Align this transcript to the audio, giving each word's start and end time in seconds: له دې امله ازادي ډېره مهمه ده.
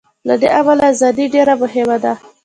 له 0.27 0.35
دې 0.41 0.49
امله 0.59 0.83
ازادي 0.93 1.25
ډېره 1.33 1.53
مهمه 1.61 1.97
ده. 2.03 2.13